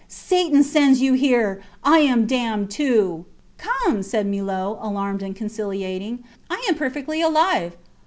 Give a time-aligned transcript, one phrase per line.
[0.07, 1.61] Satan sends you here.
[1.83, 3.27] I am damned too!
[3.59, 6.23] Come, said Millot, alarmed and conciliating.
[6.49, 7.77] I am perfectly alive!